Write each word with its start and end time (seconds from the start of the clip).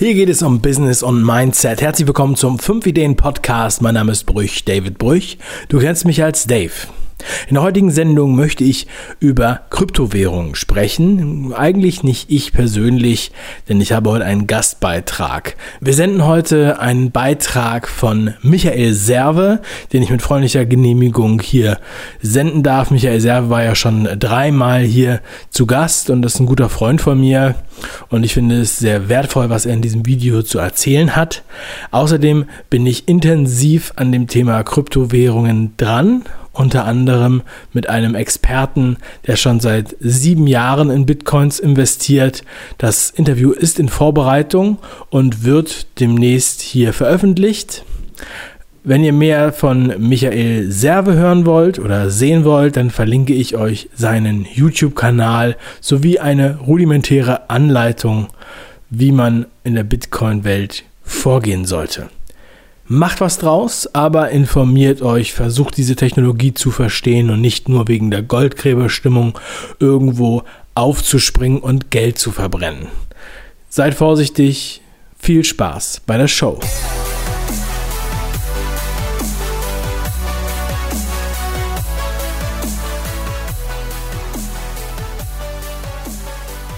Hier 0.00 0.14
geht 0.14 0.30
es 0.30 0.40
um 0.40 0.62
Business 0.62 1.02
und 1.02 1.22
Mindset. 1.22 1.82
Herzlich 1.82 2.06
willkommen 2.06 2.34
zum 2.34 2.58
5 2.58 2.86
Ideen 2.86 3.16
Podcast. 3.16 3.82
Mein 3.82 3.92
Name 3.92 4.12
ist 4.12 4.24
Brüch, 4.24 4.64
David 4.64 4.96
Brüch. 4.96 5.36
Du 5.68 5.78
kennst 5.78 6.06
mich 6.06 6.24
als 6.24 6.46
Dave. 6.46 6.72
In 7.48 7.54
der 7.54 7.62
heutigen 7.62 7.90
Sendung 7.90 8.36
möchte 8.36 8.64
ich 8.64 8.86
über 9.18 9.62
Kryptowährungen 9.70 10.54
sprechen. 10.54 11.52
Eigentlich 11.52 12.02
nicht 12.02 12.30
ich 12.30 12.52
persönlich, 12.52 13.32
denn 13.68 13.80
ich 13.80 13.92
habe 13.92 14.10
heute 14.10 14.24
einen 14.24 14.46
Gastbeitrag. 14.46 15.56
Wir 15.80 15.94
senden 15.94 16.26
heute 16.26 16.80
einen 16.80 17.10
Beitrag 17.10 17.88
von 17.88 18.34
Michael 18.42 18.92
Serve, 18.92 19.60
den 19.92 20.02
ich 20.02 20.10
mit 20.10 20.22
freundlicher 20.22 20.66
Genehmigung 20.66 21.40
hier 21.40 21.78
senden 22.20 22.62
darf. 22.62 22.90
Michael 22.90 23.20
Serve 23.20 23.50
war 23.50 23.62
ja 23.62 23.74
schon 23.74 24.04
dreimal 24.18 24.82
hier 24.82 25.20
zu 25.50 25.66
Gast 25.66 26.10
und 26.10 26.24
ist 26.24 26.40
ein 26.40 26.46
guter 26.46 26.68
Freund 26.68 27.00
von 27.00 27.18
mir. 27.18 27.54
Und 28.08 28.24
ich 28.24 28.34
finde 28.34 28.60
es 28.60 28.78
sehr 28.78 29.08
wertvoll, 29.08 29.50
was 29.50 29.66
er 29.66 29.74
in 29.74 29.82
diesem 29.82 30.06
Video 30.06 30.42
zu 30.42 30.58
erzählen 30.58 31.16
hat. 31.16 31.42
Außerdem 31.90 32.44
bin 32.68 32.86
ich 32.86 33.08
intensiv 33.08 33.92
an 33.96 34.12
dem 34.12 34.26
Thema 34.26 34.62
Kryptowährungen 34.62 35.74
dran 35.76 36.24
unter 36.52 36.84
anderem 36.84 37.42
mit 37.72 37.88
einem 37.88 38.14
Experten, 38.14 38.96
der 39.26 39.36
schon 39.36 39.60
seit 39.60 39.96
sieben 40.00 40.46
Jahren 40.46 40.90
in 40.90 41.06
Bitcoins 41.06 41.60
investiert. 41.60 42.42
Das 42.78 43.10
Interview 43.10 43.52
ist 43.52 43.78
in 43.78 43.88
Vorbereitung 43.88 44.78
und 45.10 45.44
wird 45.44 45.86
demnächst 46.00 46.60
hier 46.60 46.92
veröffentlicht. 46.92 47.84
Wenn 48.82 49.04
ihr 49.04 49.12
mehr 49.12 49.52
von 49.52 49.94
Michael 49.98 50.70
Serve 50.72 51.12
hören 51.12 51.44
wollt 51.44 51.78
oder 51.78 52.10
sehen 52.10 52.44
wollt, 52.44 52.76
dann 52.76 52.90
verlinke 52.90 53.34
ich 53.34 53.54
euch 53.54 53.90
seinen 53.94 54.46
YouTube-Kanal 54.50 55.56
sowie 55.82 56.18
eine 56.18 56.58
rudimentäre 56.60 57.50
Anleitung, 57.50 58.28
wie 58.88 59.12
man 59.12 59.44
in 59.64 59.74
der 59.74 59.84
Bitcoin-Welt 59.84 60.84
vorgehen 61.02 61.66
sollte. 61.66 62.08
Macht 62.92 63.20
was 63.20 63.38
draus, 63.38 63.86
aber 63.94 64.30
informiert 64.30 65.00
euch, 65.00 65.32
versucht 65.32 65.76
diese 65.76 65.94
Technologie 65.94 66.54
zu 66.54 66.72
verstehen 66.72 67.30
und 67.30 67.40
nicht 67.40 67.68
nur 67.68 67.86
wegen 67.86 68.10
der 68.10 68.24
Goldgräberstimmung 68.24 69.38
irgendwo 69.78 70.42
aufzuspringen 70.74 71.60
und 71.60 71.92
Geld 71.92 72.18
zu 72.18 72.32
verbrennen. 72.32 72.88
Seid 73.68 73.94
vorsichtig, 73.94 74.80
viel 75.16 75.44
Spaß 75.44 76.02
bei 76.04 76.16
der 76.16 76.26
Show. 76.26 76.58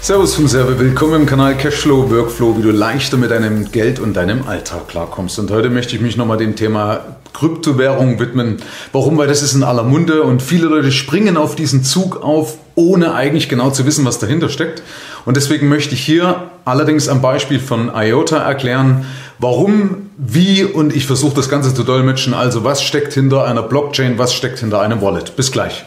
Servus 0.03 0.35
vom 0.35 0.49
Server, 0.49 0.77
willkommen 0.79 1.21
im 1.21 1.25
Kanal 1.25 1.55
Cashflow 1.55 2.11
Workflow, 2.11 2.57
wie 2.57 2.61
du 2.61 2.71
leichter 2.71 3.15
mit 3.15 3.31
deinem 3.31 3.71
Geld 3.71 3.99
und 4.01 4.15
deinem 4.15 4.45
Alltag 4.45 4.89
klarkommst. 4.89 5.39
Und 5.39 5.49
heute 5.49 5.69
möchte 5.69 5.95
ich 5.95 6.01
mich 6.01 6.17
nochmal 6.17 6.35
dem 6.35 6.57
Thema 6.57 6.99
Kryptowährung 7.31 8.19
widmen. 8.19 8.57
Warum? 8.91 9.17
Weil 9.17 9.29
das 9.29 9.41
ist 9.41 9.53
in 9.53 9.63
aller 9.63 9.83
Munde 9.83 10.23
und 10.23 10.41
viele 10.41 10.67
Leute 10.67 10.91
springen 10.91 11.37
auf 11.37 11.55
diesen 11.55 11.85
Zug 11.85 12.21
auf, 12.21 12.57
ohne 12.75 13.15
eigentlich 13.15 13.47
genau 13.47 13.71
zu 13.71 13.85
wissen, 13.85 14.03
was 14.03 14.19
dahinter 14.19 14.49
steckt. 14.49 14.83
Und 15.23 15.37
deswegen 15.37 15.69
möchte 15.69 15.93
ich 15.93 16.01
hier 16.01 16.49
allerdings 16.65 17.07
am 17.07 17.21
Beispiel 17.21 17.61
von 17.61 17.89
IOTA 17.95 18.39
erklären, 18.39 19.05
warum, 19.39 20.09
wie 20.17 20.65
und 20.65 20.93
ich 20.93 21.05
versuche 21.05 21.35
das 21.35 21.47
Ganze 21.47 21.73
zu 21.73 21.83
dolmetschen. 21.83 22.33
Also 22.33 22.65
was 22.65 22.83
steckt 22.83 23.13
hinter 23.13 23.45
einer 23.45 23.63
Blockchain, 23.63 24.17
was 24.17 24.33
steckt 24.33 24.59
hinter 24.59 24.81
einem 24.81 25.01
Wallet. 25.01 25.37
Bis 25.37 25.53
gleich. 25.53 25.85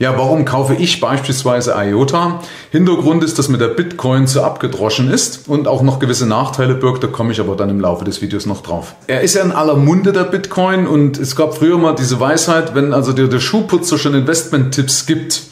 Ja, 0.00 0.16
warum 0.16 0.44
kaufe 0.44 0.74
ich 0.74 1.00
beispielsweise 1.00 1.74
IOTA? 1.76 2.40
Hintergrund 2.70 3.24
ist, 3.24 3.36
dass 3.36 3.48
mir 3.48 3.58
der 3.58 3.66
Bitcoin 3.66 4.28
zu 4.28 4.44
abgedroschen 4.44 5.10
ist 5.10 5.48
und 5.48 5.66
auch 5.66 5.82
noch 5.82 5.98
gewisse 5.98 6.24
Nachteile 6.24 6.76
birgt. 6.76 7.02
Da 7.02 7.08
komme 7.08 7.32
ich 7.32 7.40
aber 7.40 7.56
dann 7.56 7.68
im 7.68 7.80
Laufe 7.80 8.04
des 8.04 8.22
Videos 8.22 8.46
noch 8.46 8.62
drauf. 8.62 8.94
Er 9.08 9.22
ist 9.22 9.34
ja 9.34 9.42
in 9.42 9.50
aller 9.50 9.74
Munde, 9.74 10.12
der 10.12 10.22
Bitcoin. 10.22 10.86
Und 10.86 11.18
es 11.18 11.34
gab 11.34 11.56
früher 11.56 11.78
mal 11.78 11.96
diese 11.96 12.20
Weisheit, 12.20 12.76
wenn 12.76 12.92
also 12.92 13.12
dir 13.12 13.26
der 13.26 13.40
Schuhputzer 13.40 13.98
schon 13.98 14.14
Investment-Tipps 14.14 15.06
gibt, 15.06 15.42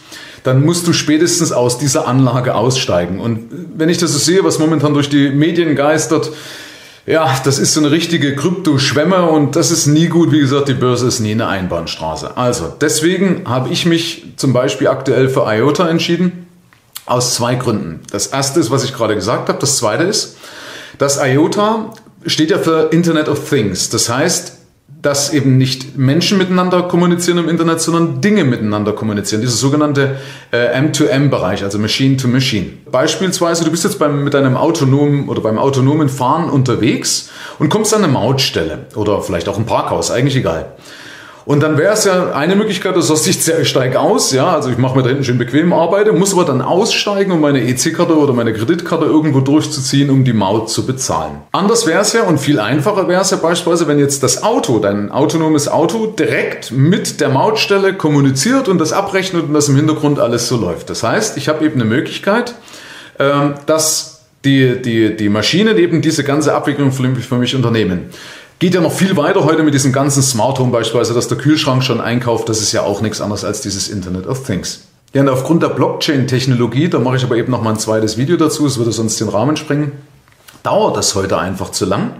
dann 0.45 0.65
musst 0.65 0.87
du 0.87 0.93
spätestens 0.93 1.51
aus 1.51 1.79
dieser 1.79 2.07
Anlage 2.07 2.55
aussteigen. 2.55 3.19
Und 3.19 3.49
wenn 3.75 3.89
ich 3.89 3.99
das 3.99 4.13
so 4.13 4.19
sehe, 4.19 4.45
was 4.45 4.61
momentan 4.61 4.95
durch 4.95 5.09
die 5.09 5.31
Medien 5.31 5.75
geistert, 5.75 6.31
ja, 7.07 7.41
das 7.45 7.59
ist 7.59 7.73
so 7.73 7.81
eine 7.81 7.93
richtige 7.93 8.35
Krypto-Schwemme 8.35 9.23
und 9.23 9.55
das 9.55 9.71
ist 9.71 9.87
nie 9.87 10.09
gut. 10.09 10.33
Wie 10.33 10.41
gesagt, 10.41 10.69
die 10.69 10.75
Börse 10.75 11.07
ist 11.07 11.21
nie 11.21 11.33
eine 11.33 11.47
Einbahnstraße. 11.47 12.37
Also, 12.37 12.73
deswegen 12.81 13.49
habe 13.49 13.69
ich 13.69 13.87
mich 13.87 14.25
zum 14.37 14.53
Beispiel 14.53 14.89
aktuell 14.89 15.29
für 15.29 15.45
IOTA 15.47 15.89
entschieden. 15.89 16.49
Aus 17.07 17.37
zwei 17.37 17.55
Gründen. 17.55 18.01
Das 18.11 18.27
erste 18.27 18.59
ist, 18.59 18.73
was 18.73 18.83
ich 18.83 18.93
gerade 18.93 19.15
gesagt 19.15 19.49
habe. 19.49 19.61
Das 19.61 19.77
zweite 19.77 20.03
ist, 20.03 20.37
dass 20.99 21.23
IOTA 21.23 21.93
steht 22.27 22.51
ja 22.51 22.59
für 22.59 22.89
Internet 22.91 23.29
of 23.29 23.49
Things. 23.49 23.89
Das 23.91 24.09
heißt, 24.09 24.56
dass 25.07 25.33
eben 25.33 25.57
nicht 25.57 25.97
Menschen 25.97 26.37
miteinander 26.37 26.83
kommunizieren 26.83 27.39
im 27.39 27.49
Internet, 27.49 27.81
sondern 27.81 28.21
Dinge 28.21 28.43
miteinander 28.43 28.93
kommunizieren. 28.93 29.41
Dieser 29.41 29.55
sogenannte 29.55 30.17
äh, 30.51 30.77
M2M-Bereich, 30.81 31.63
also 31.63 31.79
Machine 31.79 32.17
to 32.17 32.27
Machine. 32.27 32.71
Beispielsweise, 32.91 33.65
du 33.65 33.71
bist 33.71 33.85
jetzt 33.85 34.01
beim, 34.01 34.25
mit 34.25 34.35
deinem 34.35 34.57
autonomen 34.57 35.29
oder 35.29 35.43
beim 35.43 35.59
autonomen 35.59 36.09
Fahren 36.09 36.51
unterwegs 36.51 37.31
und 37.61 37.69
kommst 37.69 37.95
an 37.95 38.03
eine 38.03 38.13
Mautstelle 38.13 38.87
oder 38.97 39.23
vielleicht 39.23 39.49
auch 39.49 39.59
ein 39.59 39.65
Parkhaus, 39.65 40.11
eigentlich 40.11 40.35
egal. 40.35 40.73
Und 41.47 41.63
dann 41.63 41.79
wäre 41.79 41.93
es 41.93 42.05
ja 42.05 42.33
eine 42.33 42.57
Möglichkeit, 42.57 42.97
du 42.97 43.01
sagst, 43.01 43.29
ich 43.29 43.69
steige 43.69 44.01
aus, 44.01 44.33
ja, 44.33 44.53
also 44.53 44.69
ich 44.69 44.79
mache 44.79 44.97
mir 44.97 45.05
da 45.05 45.11
hinten 45.11 45.23
schön 45.23 45.39
bequem 45.39 45.73
arbeite, 45.73 46.13
muss 46.13 46.33
aber 46.33 46.45
dann 46.45 46.61
aussteigen, 46.61 47.31
um 47.31 47.41
meine 47.41 47.63
EC-Karte 47.63 48.19
oder 48.19 48.33
meine 48.33 48.53
Kreditkarte 48.53 49.05
irgendwo 49.05 49.39
durchzuziehen, 49.39 50.11
um 50.11 50.25
die 50.25 50.33
Maut 50.33 50.71
zu 50.71 50.85
bezahlen. 50.85 51.37
Anders 51.53 51.87
wäre 51.87 52.01
es 52.01 52.13
ja 52.13 52.25
und 52.25 52.39
viel 52.39 52.59
einfacher 52.59 53.07
wäre 53.07 53.23
es 53.23 53.31
ja 53.31 53.37
beispielsweise, 53.37 53.87
wenn 53.87 54.01
jetzt 54.01 54.25
das 54.25 54.43
Auto, 54.43 54.81
dein 54.81 55.13
autonomes 55.13 55.69
Auto, 55.69 56.07
direkt 56.07 56.73
mit 56.73 57.21
der 57.21 57.29
Mautstelle 57.29 57.95
kommuniziert 57.95 58.67
und 58.67 58.79
das 58.79 58.93
abrechnet 58.93 59.45
und 59.45 59.55
das 59.55 59.69
im 59.69 59.77
Hintergrund 59.77 60.19
alles 60.19 60.49
so 60.49 60.57
läuft. 60.57 60.91
Das 60.91 61.05
heißt, 61.05 61.37
ich 61.37 61.49
habe 61.49 61.65
eben 61.65 61.77
eine 61.77 61.89
Möglichkeit, 61.89 62.57
ähm, 63.21 63.55
dass 63.67 64.25
die, 64.45 64.83
die, 64.83 65.17
die 65.17 65.29
Maschinen 65.29 65.79
eben 65.79 66.03
diese 66.03 66.25
ganze 66.25 66.55
Abwicklung 66.55 66.91
für 66.91 67.37
mich 67.37 67.55
unternehmen. 67.55 68.11
Geht 68.59 68.73
ja 68.73 68.81
noch 68.81 68.93
viel 68.93 69.19
weiter 69.19 69.45
heute 69.45 69.63
mit 69.63 69.75
diesem 69.75 69.93
ganzen 69.93 70.23
Smart 70.23 70.59
Home 70.59 70.73
beispielsweise, 70.73 71.13
dass 71.13 71.29
der 71.29 71.37
Kühlschrank 71.37 71.85
schon 71.85 72.01
einkauft. 72.01 72.49
Das 72.49 72.63
ist 72.63 72.73
ja 72.73 72.83
auch 72.83 73.03
nichts 73.03 73.21
anderes 73.21 73.45
als 73.45 73.61
dieses 73.61 73.91
Internet 73.91 74.27
of 74.27 74.45
Things. 74.45 74.85
Ja, 75.13 75.21
und 75.21 75.29
aufgrund 75.29 75.63
der 75.63 75.69
Blockchain-Technologie, 75.69 76.89
da 76.89 76.99
mache 76.99 77.17
ich 77.17 77.25
aber 77.25 77.37
eben 77.37 77.51
noch 77.51 77.61
mal 77.61 77.71
ein 77.71 77.79
zweites 77.79 78.17
Video 78.17 78.39
dazu, 78.39 78.67
es 78.67 78.79
würde 78.79 78.93
sonst 78.93 79.21
den 79.21 79.29
Rahmen 79.29 79.59
sprengen, 79.59 79.93
dauert 80.63 80.97
das 80.97 81.15
heute 81.15 81.39
einfach 81.39 81.71
zu 81.71 81.85
lang. 81.85 82.13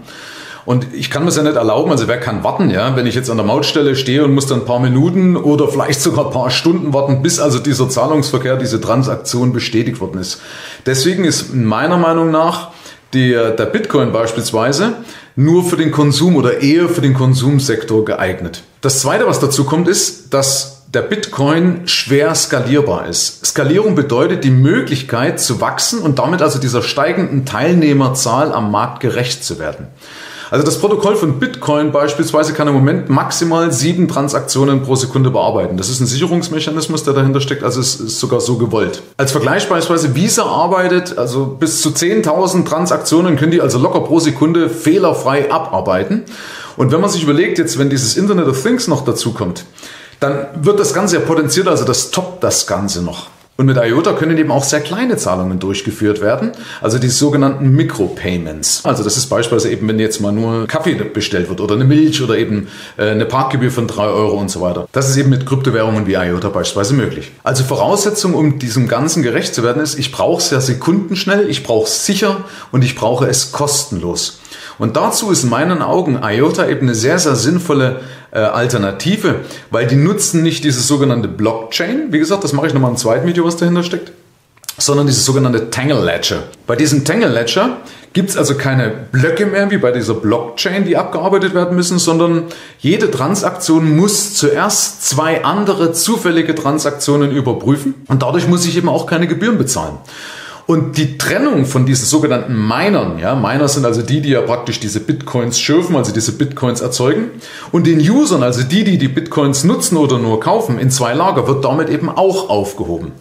Und 0.63 0.93
ich 0.93 1.09
kann 1.09 1.23
mir 1.23 1.27
das 1.27 1.37
ja 1.37 1.43
nicht 1.43 1.55
erlauben, 1.55 1.89
also 1.91 2.07
wer 2.07 2.19
kann 2.19 2.43
warten, 2.43 2.69
ja, 2.69 2.95
wenn 2.95 3.07
ich 3.07 3.15
jetzt 3.15 3.31
an 3.31 3.37
der 3.37 3.45
Mautstelle 3.45 3.95
stehe 3.95 4.23
und 4.23 4.33
muss 4.33 4.45
dann 4.45 4.59
ein 4.59 4.65
paar 4.65 4.79
Minuten 4.79 5.37
oder 5.37 5.67
vielleicht 5.67 6.01
sogar 6.01 6.27
ein 6.27 6.31
paar 6.31 6.51
Stunden 6.51 6.93
warten, 6.93 7.23
bis 7.23 7.39
also 7.39 7.57
dieser 7.57 7.89
Zahlungsverkehr, 7.89 8.57
diese 8.57 8.79
Transaktion 8.79 9.53
bestätigt 9.53 9.99
worden 10.01 10.19
ist. 10.19 10.39
Deswegen 10.85 11.23
ist 11.23 11.55
meiner 11.55 11.97
Meinung 11.97 12.29
nach 12.29 12.69
der, 13.13 13.51
der 13.51 13.65
Bitcoin 13.65 14.11
beispielsweise 14.11 14.93
nur 15.37 15.63
für 15.63 15.77
den 15.77 15.91
Konsum 15.91 16.35
oder 16.35 16.61
eher 16.61 16.89
für 16.89 17.01
den 17.01 17.13
Konsumsektor 17.13 18.03
geeignet. 18.03 18.63
Das 18.81 18.99
Zweite, 19.01 19.27
was 19.27 19.39
dazu 19.39 19.65
kommt, 19.65 19.87
ist, 19.87 20.33
dass 20.33 20.83
der 20.87 21.03
Bitcoin 21.03 21.87
schwer 21.87 22.33
skalierbar 22.33 23.07
ist. 23.07 23.45
Skalierung 23.45 23.93
bedeutet 23.93 24.43
die 24.43 24.49
Möglichkeit 24.49 25.39
zu 25.39 25.61
wachsen 25.61 25.99
und 25.99 26.17
damit 26.17 26.41
also 26.41 26.59
dieser 26.59 26.81
steigenden 26.81 27.45
Teilnehmerzahl 27.45 28.51
am 28.51 28.71
Markt 28.71 28.99
gerecht 28.99 29.43
zu 29.43 29.59
werden. 29.59 29.87
Also 30.49 30.65
das 30.65 30.79
Protokoll 30.79 31.15
von 31.15 31.39
Bitcoin 31.39 31.91
beispielsweise 31.91 32.53
kann 32.53 32.67
im 32.67 32.73
Moment 32.73 33.09
maximal 33.09 33.71
sieben 33.71 34.07
Transaktionen 34.07 34.81
pro 34.81 34.95
Sekunde 34.95 35.29
bearbeiten. 35.29 35.75
Das 35.77 35.89
ist 35.89 35.99
ein 35.99 36.05
Sicherungsmechanismus, 36.05 37.03
der 37.03 37.13
dahinter 37.13 37.41
steckt, 37.41 37.63
also 37.63 37.81
es 37.81 37.99
ist 37.99 38.19
sogar 38.19 38.39
so 38.39 38.57
gewollt. 38.57 39.01
Als 39.17 39.31
Vergleich 39.31 39.67
beispielsweise 39.67 40.15
Visa 40.15 40.43
arbeitet, 40.43 41.17
also 41.17 41.45
bis 41.45 41.81
zu 41.81 41.89
10.000 41.89 42.65
Transaktionen 42.65 43.35
können 43.35 43.51
die 43.51 43.61
also 43.61 43.77
locker 43.77 44.01
pro 44.01 44.19
Sekunde 44.19 44.69
fehlerfrei 44.69 45.51
abarbeiten. 45.51 46.23
Und 46.77 46.91
wenn 46.91 47.01
man 47.01 47.09
sich 47.09 47.23
überlegt, 47.23 47.57
jetzt 47.57 47.77
wenn 47.77 47.89
dieses 47.89 48.15
Internet 48.15 48.47
of 48.47 48.61
Things 48.61 48.87
noch 48.87 49.03
dazu 49.03 49.33
kommt, 49.33 49.65
dann 50.19 50.47
wird 50.61 50.79
das 50.79 50.93
Ganze 50.93 51.17
ja 51.17 51.21
potenziert, 51.21 51.67
also 51.67 51.83
das 51.83 52.11
toppt 52.11 52.43
das 52.43 52.67
Ganze 52.67 53.03
noch. 53.03 53.27
Und 53.57 53.65
mit 53.65 53.77
IOTA 53.77 54.13
können 54.13 54.37
eben 54.37 54.51
auch 54.51 54.63
sehr 54.63 54.81
kleine 54.81 55.17
Zahlungen 55.17 55.57
durchgeführt 55.57 56.21
werden, 56.21 56.51
also 56.79 56.99
die 56.99 57.09
sogenannten 57.09 57.71
Micropayments. 57.71 58.85
Also 58.85 59.03
das 59.03 59.17
ist 59.17 59.25
beispielsweise 59.25 59.71
eben, 59.71 59.87
wenn 59.87 59.97
jetzt 59.97 60.21
mal 60.21 60.31
nur 60.31 60.67
Kaffee 60.67 60.93
bestellt 60.93 61.49
wird 61.49 61.59
oder 61.59 61.73
eine 61.73 61.83
Milch 61.83 62.21
oder 62.21 62.37
eben 62.37 62.67
äh, 62.97 63.09
eine 63.09 63.25
Parkgebühr 63.25 63.71
von 63.71 63.87
drei 63.87 64.05
Euro 64.05 64.37
und 64.37 64.51
so 64.51 64.61
weiter. 64.61 64.87
Das 64.91 65.09
ist 65.09 65.17
eben 65.17 65.31
mit 65.31 65.47
Kryptowährungen 65.47 66.05
wie 66.05 66.13
IOTA 66.13 66.49
beispielsweise 66.49 66.93
möglich. 66.93 67.31
Also 67.43 67.63
Voraussetzung, 67.63 68.35
um 68.35 68.59
diesem 68.59 68.87
Ganzen 68.87 69.23
gerecht 69.23 69.55
zu 69.55 69.63
werden, 69.63 69.81
ist, 69.81 69.97
ich 69.97 70.11
brauche 70.11 70.39
es 70.39 70.51
ja 70.51 70.61
sekundenschnell, 70.61 71.49
ich 71.49 71.63
brauche 71.63 71.87
es 71.87 72.05
sicher 72.05 72.45
und 72.71 72.83
ich 72.83 72.95
brauche 72.95 73.27
es 73.27 73.51
kostenlos. 73.51 74.39
Und 74.79 74.95
dazu 74.95 75.31
ist 75.31 75.43
in 75.43 75.49
meinen 75.49 75.81
Augen 75.81 76.19
IOTA 76.21 76.67
eben 76.67 76.81
eine 76.81 76.95
sehr, 76.95 77.19
sehr 77.19 77.35
sinnvolle 77.35 78.01
äh, 78.31 78.39
Alternative, 78.39 79.35
weil 79.71 79.87
die 79.87 79.95
nutzen 79.95 80.43
nicht 80.43 80.63
diese 80.63 80.81
sogenannte 80.81 81.27
Blockchain. 81.27 82.11
Wie 82.11 82.19
gesagt, 82.19 82.43
das 82.43 82.53
mache 82.53 82.67
ich 82.67 82.73
nochmal 82.73 82.91
im 82.91 82.97
zweiten 82.97 83.27
Video, 83.27 83.43
was 83.43 83.57
dahinter 83.57 83.83
steckt 83.83 84.11
sondern 84.77 85.07
dieses 85.07 85.25
sogenannte 85.25 85.69
Tangle 85.69 86.03
Ledger. 86.03 86.43
Bei 86.67 86.75
diesem 86.75 87.03
Tangle 87.03 87.29
Ledger 87.29 87.77
gibt 88.13 88.29
es 88.29 88.37
also 88.37 88.55
keine 88.55 88.89
Blöcke 89.11 89.45
mehr 89.45 89.71
wie 89.71 89.77
bei 89.77 89.91
dieser 89.91 90.13
Blockchain, 90.13 90.85
die 90.85 90.97
abgearbeitet 90.97 91.53
werden 91.53 91.75
müssen, 91.75 91.99
sondern 91.99 92.45
jede 92.79 93.09
Transaktion 93.09 93.95
muss 93.95 94.35
zuerst 94.35 95.07
zwei 95.07 95.43
andere 95.43 95.93
zufällige 95.93 96.53
Transaktionen 96.53 97.31
überprüfen 97.31 97.95
und 98.07 98.21
dadurch 98.21 98.47
muss 98.47 98.65
ich 98.65 98.77
eben 98.77 98.89
auch 98.89 99.07
keine 99.07 99.27
Gebühren 99.27 99.57
bezahlen. 99.57 99.97
Und 100.67 100.97
die 100.97 101.17
Trennung 101.17 101.65
von 101.65 101.85
diesen 101.85 102.05
sogenannten 102.05 102.53
Minern, 102.53 103.19
ja, 103.19 103.35
Miner 103.35 103.69
sind 103.69 103.85
also 103.85 104.01
die, 104.01 104.19
die 104.19 104.31
ja 104.31 104.41
praktisch 104.41 104.81
diese 104.81 104.99
Bitcoins 104.99 105.57
schürfen, 105.57 105.95
also 105.95 106.11
diese 106.11 106.33
Bitcoins 106.33 106.81
erzeugen, 106.81 107.31
und 107.71 107.87
den 107.87 107.99
Usern, 107.99 108.43
also 108.43 108.63
die, 108.63 108.83
die 108.83 108.97
die 108.97 109.07
Bitcoins 109.07 109.63
nutzen 109.63 109.95
oder 109.95 110.19
nur 110.19 110.41
kaufen, 110.41 110.77
in 110.77 110.91
zwei 110.91 111.13
Lager, 111.13 111.47
wird 111.47 111.63
damit 111.63 111.89
eben 111.89 112.09
auch 112.09 112.49
aufgehoben. 112.49 113.13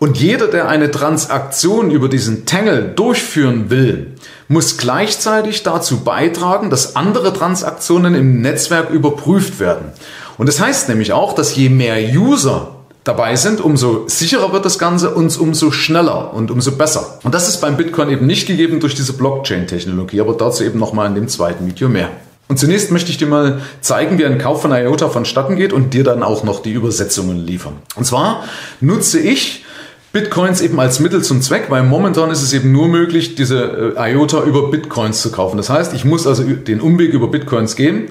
Und 0.00 0.18
jeder, 0.18 0.48
der 0.48 0.68
eine 0.68 0.90
Transaktion 0.90 1.92
über 1.92 2.08
diesen 2.08 2.46
Tangle 2.46 2.92
durchführen 2.96 3.70
will, 3.70 4.14
muss 4.48 4.76
gleichzeitig 4.76 5.62
dazu 5.62 6.00
beitragen, 6.00 6.68
dass 6.68 6.96
andere 6.96 7.32
Transaktionen 7.32 8.16
im 8.16 8.40
Netzwerk 8.40 8.90
überprüft 8.90 9.60
werden. 9.60 9.92
Und 10.36 10.48
das 10.48 10.60
heißt 10.60 10.88
nämlich 10.88 11.12
auch, 11.12 11.34
dass 11.34 11.54
je 11.54 11.68
mehr 11.68 11.98
User 12.12 12.71
dabei 13.04 13.36
sind, 13.36 13.60
umso 13.60 14.04
sicherer 14.06 14.52
wird 14.52 14.64
das 14.64 14.78
Ganze 14.78 15.10
und 15.10 15.36
umso 15.38 15.70
schneller 15.70 16.32
und 16.34 16.50
umso 16.50 16.72
besser. 16.72 17.18
Und 17.22 17.34
das 17.34 17.48
ist 17.48 17.60
beim 17.60 17.76
Bitcoin 17.76 18.10
eben 18.10 18.26
nicht 18.26 18.46
gegeben 18.46 18.80
durch 18.80 18.94
diese 18.94 19.14
Blockchain-Technologie, 19.14 20.20
aber 20.20 20.34
dazu 20.34 20.64
eben 20.64 20.78
nochmal 20.78 21.08
in 21.08 21.14
dem 21.14 21.28
zweiten 21.28 21.66
Video 21.66 21.88
mehr. 21.88 22.10
Und 22.48 22.58
zunächst 22.58 22.90
möchte 22.90 23.10
ich 23.10 23.16
dir 23.16 23.26
mal 23.26 23.62
zeigen, 23.80 24.18
wie 24.18 24.26
ein 24.26 24.38
Kauf 24.38 24.62
von 24.62 24.72
IOTA 24.72 25.08
vonstatten 25.08 25.56
geht 25.56 25.72
und 25.72 25.94
dir 25.94 26.04
dann 26.04 26.22
auch 26.22 26.44
noch 26.44 26.60
die 26.60 26.72
Übersetzungen 26.72 27.38
liefern. 27.38 27.74
Und 27.96 28.04
zwar 28.04 28.44
nutze 28.80 29.18
ich 29.18 29.64
Bitcoins 30.12 30.60
eben 30.60 30.78
als 30.78 31.00
Mittel 31.00 31.22
zum 31.22 31.40
Zweck, 31.40 31.66
weil 31.70 31.82
momentan 31.82 32.30
ist 32.30 32.42
es 32.42 32.52
eben 32.52 32.70
nur 32.70 32.88
möglich, 32.88 33.34
diese 33.34 33.94
äh, 33.96 34.12
IOTA 34.12 34.42
über 34.42 34.70
Bitcoins 34.70 35.22
zu 35.22 35.32
kaufen. 35.32 35.56
Das 35.56 35.70
heißt, 35.70 35.94
ich 35.94 36.04
muss 36.04 36.26
also 36.26 36.42
den 36.42 36.82
Umweg 36.82 37.14
über 37.14 37.28
Bitcoins 37.28 37.76
gehen. 37.76 38.08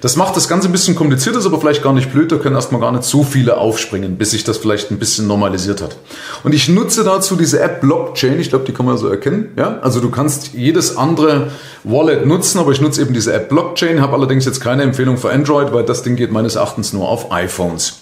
Das 0.00 0.16
macht 0.16 0.36
das 0.36 0.48
Ganze 0.48 0.68
ein 0.68 0.72
bisschen 0.72 0.94
kompliziert, 0.94 1.36
ist 1.36 1.46
aber 1.46 1.60
vielleicht 1.60 1.82
gar 1.82 1.92
nicht 1.92 2.12
blöd. 2.12 2.30
Da 2.32 2.36
können 2.36 2.56
erstmal 2.56 2.80
gar 2.80 2.92
nicht 2.92 3.04
so 3.04 3.22
viele 3.22 3.56
aufspringen, 3.56 4.16
bis 4.16 4.32
sich 4.32 4.44
das 4.44 4.58
vielleicht 4.58 4.90
ein 4.90 4.98
bisschen 4.98 5.26
normalisiert 5.26 5.80
hat. 5.82 5.96
Und 6.42 6.54
ich 6.54 6.68
nutze 6.68 7.04
dazu 7.04 7.36
diese 7.36 7.60
App 7.60 7.80
Blockchain. 7.80 8.38
Ich 8.40 8.50
glaube, 8.50 8.64
die 8.64 8.72
kann 8.72 8.86
man 8.86 8.98
so 8.98 9.08
erkennen. 9.08 9.52
Ja, 9.56 9.78
also 9.80 10.00
du 10.00 10.10
kannst 10.10 10.54
jedes 10.54 10.96
andere 10.96 11.50
Wallet 11.84 12.26
nutzen, 12.26 12.58
aber 12.58 12.72
ich 12.72 12.80
nutze 12.80 13.02
eben 13.02 13.14
diese 13.14 13.32
App 13.32 13.48
Blockchain. 13.48 14.00
Habe 14.00 14.14
allerdings 14.14 14.44
jetzt 14.44 14.60
keine 14.60 14.82
Empfehlung 14.82 15.16
für 15.16 15.30
Android, 15.30 15.72
weil 15.72 15.84
das 15.84 16.02
Ding 16.02 16.16
geht 16.16 16.32
meines 16.32 16.56
Erachtens 16.56 16.92
nur 16.92 17.08
auf 17.08 17.30
iPhones. 17.32 18.00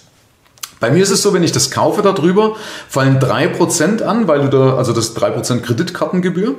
Bei 0.83 0.91
mir 0.91 1.05
ist 1.05 1.11
es 1.11 1.23
so, 1.23 1.33
wenn 1.33 1.45
ich 1.45 1.53
das 1.53 1.71
kaufe 1.71 2.03
darüber, 2.03 2.57
fallen 2.89 3.21
3% 3.21 4.03
an, 4.03 4.27
weil 4.27 4.41
du 4.41 4.49
da, 4.49 4.77
also 4.77 4.93
das 4.93 5.15
3% 5.17 5.61
Kreditkartengebühr. 5.61 6.57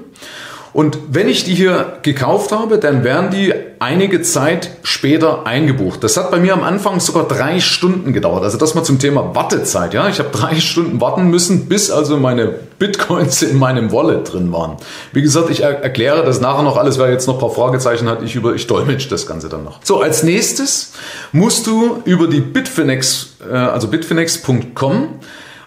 Und 0.73 0.97
wenn 1.09 1.27
ich 1.29 1.43
die 1.43 1.53
hier 1.53 1.99
gekauft 2.01 2.51
habe, 2.51 2.79
dann 2.79 3.03
werden 3.03 3.29
die 3.29 3.53
einige 3.77 4.23
Zeit 4.23 4.71
später 4.81 5.45
eingebucht. 5.45 6.03
Das 6.03 6.17
hat 6.17 6.31
bei 6.31 6.39
mir 6.39 6.53
am 6.53 6.63
Anfang 6.63 6.99
sogar 6.99 7.27
drei 7.27 7.59
Stunden 7.59 8.11
gedauert. 8.11 8.43
Also 8.43 8.57
das 8.57 8.73
mal 8.73 8.83
zum 8.83 8.97
Thema 8.97 9.35
Wartezeit. 9.35 9.93
Ja, 9.93 10.09
ich 10.09 10.17
habe 10.17 10.29
drei 10.31 10.59
Stunden 10.59 10.99
warten 10.99 11.29
müssen, 11.29 11.67
bis 11.67 11.91
also 11.91 12.17
meine 12.17 12.47
Bitcoins 12.79 13.43
in 13.43 13.59
meinem 13.59 13.91
Wallet 13.91 14.33
drin 14.33 14.51
waren. 14.51 14.77
Wie 15.11 15.21
gesagt, 15.21 15.51
ich 15.51 15.61
er 15.61 15.83
erkläre 15.83 16.25
das 16.25 16.41
nachher 16.41 16.63
noch 16.63 16.77
alles, 16.77 16.97
wer 16.97 17.11
jetzt 17.11 17.27
noch 17.27 17.35
ein 17.35 17.39
paar 17.39 17.51
Fragezeichen 17.51 18.09
hat. 18.09 18.23
Ich 18.23 18.33
über, 18.33 18.55
ich 18.55 18.65
dolmetsch 18.65 19.11
das 19.11 19.27
Ganze 19.27 19.49
dann 19.49 19.63
noch. 19.63 19.79
So, 19.83 20.01
als 20.01 20.23
nächstes 20.23 20.93
musst 21.31 21.67
du 21.67 22.01
über 22.05 22.27
die 22.27 22.41
Bitfinex, 22.41 23.35
äh, 23.47 23.55
also 23.55 23.89
bitfinex.com 23.89 25.19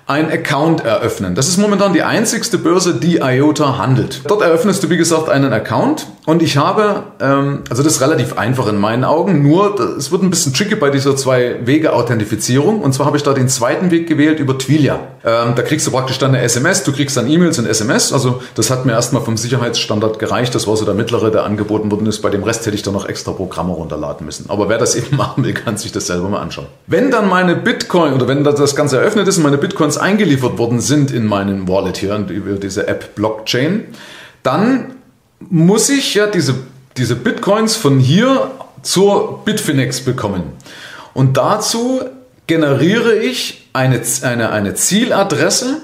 ein 0.09 0.31
Account 0.31 0.85
eröffnen. 0.85 1.35
Das 1.35 1.49
ist 1.49 1.57
momentan 1.57 1.93
die 1.93 2.05
einzigste 2.05 2.59
Börse, 2.59 2.95
die 2.95 3.17
IOTA 3.17 3.77
handelt. 3.77 4.23
Dort 4.29 4.41
eröffnest 4.41 4.85
du, 4.85 4.91
wie 4.91 4.97
gesagt, 4.97 5.29
einen 5.29 5.53
Account 5.53 6.07
und 6.27 6.43
ich 6.43 6.57
habe, 6.57 7.03
ähm, 7.21 7.65
also 7.69 7.83
das 7.83 7.95
ist 7.95 8.01
relativ 8.01 8.39
einfach 8.39 8.69
in 8.69 8.79
meinen 8.79 9.03
Augen, 9.03 9.43
nur 9.43 9.79
es 9.81 10.13
wird 10.13 10.23
ein 10.23 10.31
bisschen 10.31 10.55
tricky 10.55 10.77
bei 10.77 10.91
dieser 10.91 11.17
Zwei-Wege-Authentifizierung 11.17 12.83
und 12.83 12.93
zwar 12.93 13.07
habe 13.07 13.17
ich 13.17 13.25
da 13.25 13.33
den 13.33 13.49
zweiten 13.49 13.91
Weg 13.91 14.07
gewählt 14.07 14.39
über 14.39 14.57
Twilio. 14.57 15.01
Ähm, 15.27 15.57
da 15.57 15.63
kriegst 15.63 15.85
du 15.85 15.91
praktisch 15.91 16.19
dann 16.19 16.37
eine 16.37 16.43
SMS, 16.43 16.85
du 16.85 16.93
kriegst 16.93 17.17
dann 17.17 17.29
E-Mails 17.29 17.59
und 17.59 17.67
SMS, 17.67 18.13
also 18.13 18.41
das 18.55 18.71
hat 18.71 18.87
mir 18.87 18.93
erstmal 18.93 19.23
vom 19.23 19.37
Sicherheitsstandard 19.37 20.21
gereicht, 20.21 20.55
das 20.55 20.69
war 20.69 20.77
so 20.77 20.85
der 20.85 20.95
mittlere, 20.95 21.33
der 21.33 21.43
angeboten 21.43 21.91
worden 21.91 22.07
ist. 22.07 22.23
Bei 22.23 22.31
dem 22.31 22.45
Rest 22.45 22.65
hätte 22.65 22.77
ich 22.77 22.85
dann 22.85 22.95
noch 22.95 23.09
extra 23.09 23.33
Programme 23.33 23.73
runterladen 23.73 24.25
müssen. 24.25 24.49
Aber 24.49 24.69
wer 24.69 24.79
das 24.79 24.95
eben 24.95 25.17
machen 25.17 25.45
will, 25.45 25.53
kann 25.53 25.77
sich 25.77 25.91
das 25.91 26.07
selber 26.07 26.29
mal 26.29 26.41
anschauen. 26.41 26.69
Wenn 26.87 27.11
dann 27.11 27.29
meine 27.29 27.57
Bitcoin 27.57 28.13
oder 28.13 28.29
wenn 28.29 28.45
das 28.45 28.77
Ganze 28.77 28.99
eröffnet 28.99 29.27
ist 29.27 29.39
und 29.39 29.43
meine 29.43 29.59
Bitcoins 29.59 29.99
eingeliefert 29.99 30.59
worden 30.59 30.79
sind 30.79 31.11
in 31.11 31.27
meinen 31.27 31.67
Wallet 31.67 31.97
hier 31.97 32.17
über 32.29 32.53
diese 32.53 32.87
App 32.87 33.17
Blockchain, 33.17 33.87
dann 34.45 34.95
muss 35.41 35.89
ich 35.89 36.15
ja 36.15 36.29
diese, 36.29 36.55
diese 36.97 37.17
Bitcoins 37.17 37.75
von 37.75 37.99
hier 37.99 38.53
zur 38.83 39.45
Bitfinex 39.45 40.03
bekommen. 40.03 40.45
Und 41.15 41.37
dazu 41.37 42.01
generiere 42.47 43.17
ich 43.17 43.69
eine, 43.73 44.01
eine, 44.23 44.51
eine 44.51 44.75
Zieladresse, 44.75 45.83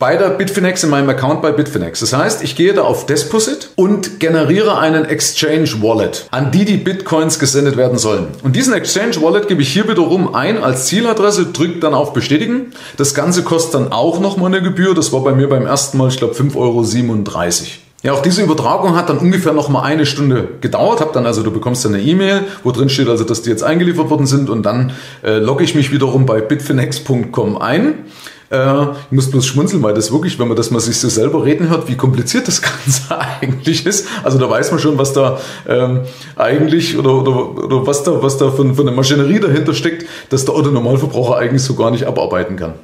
bei 0.00 0.16
der 0.16 0.30
Bitfinex 0.30 0.82
in 0.82 0.88
meinem 0.88 1.10
Account 1.10 1.42
bei 1.42 1.52
Bitfinex. 1.52 2.00
Das 2.00 2.14
heißt, 2.14 2.42
ich 2.42 2.56
gehe 2.56 2.72
da 2.72 2.84
auf 2.84 3.04
Deposit 3.04 3.68
und 3.76 4.18
generiere 4.18 4.78
einen 4.78 5.04
Exchange 5.04 5.82
Wallet, 5.82 6.26
an 6.30 6.50
die 6.50 6.64
die 6.64 6.78
Bitcoins 6.78 7.38
gesendet 7.38 7.76
werden 7.76 7.98
sollen. 7.98 8.28
Und 8.42 8.56
diesen 8.56 8.72
Exchange 8.72 9.20
Wallet 9.20 9.46
gebe 9.46 9.60
ich 9.60 9.70
hier 9.70 9.86
wiederum 9.88 10.34
ein 10.34 10.64
als 10.64 10.86
Zieladresse, 10.86 11.48
drücke 11.52 11.80
dann 11.80 11.92
auf 11.92 12.14
Bestätigen. 12.14 12.72
Das 12.96 13.14
Ganze 13.14 13.42
kostet 13.42 13.74
dann 13.74 13.92
auch 13.92 14.20
nochmal 14.20 14.46
eine 14.46 14.62
Gebühr. 14.62 14.94
Das 14.94 15.12
war 15.12 15.22
bei 15.22 15.32
mir 15.32 15.50
beim 15.50 15.66
ersten 15.66 15.98
Mal, 15.98 16.08
ich 16.08 16.16
glaube, 16.16 16.32
5,37 16.32 16.56
Euro. 16.56 17.89
Ja, 18.02 18.14
auch 18.14 18.22
diese 18.22 18.42
Übertragung 18.42 18.96
hat 18.96 19.10
dann 19.10 19.18
ungefähr 19.18 19.52
noch 19.52 19.68
mal 19.68 19.82
eine 19.82 20.06
Stunde 20.06 20.48
gedauert. 20.62 21.00
Hab 21.00 21.12
dann 21.12 21.26
also, 21.26 21.42
du 21.42 21.50
bekommst 21.50 21.84
dann 21.84 21.94
eine 21.94 22.02
E-Mail, 22.02 22.44
wo 22.64 22.72
drin 22.72 22.88
steht 22.88 23.08
also, 23.08 23.24
dass 23.24 23.42
die 23.42 23.50
jetzt 23.50 23.62
eingeliefert 23.62 24.08
worden 24.08 24.26
sind 24.26 24.48
und 24.48 24.62
dann 24.64 24.92
äh, 25.22 25.36
logge 25.36 25.64
ich 25.64 25.74
mich 25.74 25.92
wiederum 25.92 26.24
bei 26.24 26.40
bitfinex.com 26.40 27.58
ein. 27.58 28.06
Äh, 28.50 28.82
ich 28.82 29.10
muss 29.10 29.30
bloß 29.30 29.44
schmunzeln, 29.44 29.82
weil 29.82 29.92
das 29.92 30.12
wirklich, 30.12 30.38
wenn 30.38 30.48
man 30.48 30.56
das 30.56 30.70
mal 30.70 30.80
sich 30.80 30.98
so 30.98 31.10
selber 31.10 31.44
reden 31.44 31.68
hört, 31.68 31.88
wie 31.88 31.96
kompliziert 31.96 32.48
das 32.48 32.62
Ganze 32.62 33.18
eigentlich 33.18 33.84
ist. 33.84 34.08
Also 34.24 34.38
da 34.38 34.48
weiß 34.48 34.70
man 34.70 34.80
schon, 34.80 34.96
was 34.96 35.12
da 35.12 35.38
ähm, 35.68 36.00
eigentlich 36.36 36.96
oder, 36.96 37.14
oder, 37.14 37.64
oder 37.64 37.86
was 37.86 38.02
da, 38.02 38.22
was 38.22 38.38
da 38.38 38.50
von, 38.50 38.76
von 38.76 38.86
der 38.86 38.94
Maschinerie 38.94 39.40
dahinter 39.40 39.74
steckt, 39.74 40.06
dass 40.30 40.46
der 40.46 40.56
Otto 40.56 40.70
Normalverbraucher 40.70 41.36
eigentlich 41.36 41.62
so 41.62 41.74
gar 41.74 41.90
nicht 41.90 42.06
abarbeiten 42.06 42.56
kann. 42.56 42.74